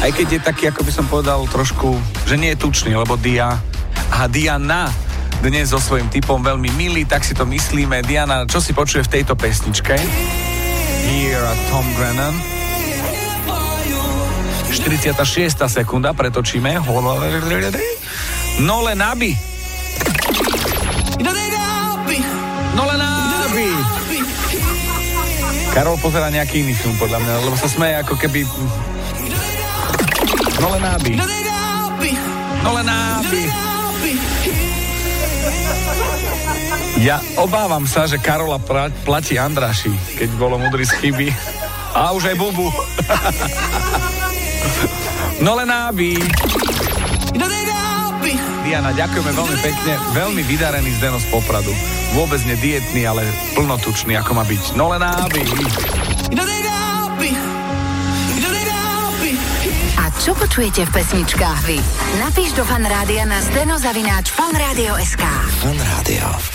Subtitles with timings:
[0.00, 3.56] Aj keď je taký, ako by som povedal, trošku, že nie je tučný, lebo Dia
[4.12, 4.88] a Diana
[5.44, 8.00] dnes so svojím typom veľmi milý, tak si to myslíme.
[8.00, 9.92] Diana, čo si počuje v tejto pesničke?
[11.04, 12.32] Here a Tom Grennan.
[14.72, 15.20] 46.
[15.68, 16.80] sekunda, pretočíme.
[18.64, 19.36] Nole Nabi.
[22.72, 23.13] Nole Nabi.
[25.74, 28.46] Karol pozera nejaký iný film, podľa mňa, lebo sa smeje ako keby...
[30.62, 31.12] Nole Nabi.
[32.62, 33.42] Nole Nabi.
[37.02, 38.62] Ja obávam sa, že Karola
[39.02, 41.28] platí Andraši, keď bolo mudrý z chyby.
[41.90, 42.70] A už aj Bubu.
[45.44, 46.18] no len náby.
[48.64, 49.92] Diana, ďakujeme veľmi pekne.
[50.16, 51.70] Veľmi vydarený Zdeno z Popradu.
[52.16, 54.72] Vôbec nedietný, ale plnotučný, ako má byť.
[54.72, 55.42] No len náby.
[60.00, 61.78] A čo počujete v pesničkách vy?
[62.24, 65.24] Napíš do fanrádia na steno zavináč fanradio.sk
[65.60, 66.54] Fanrádio.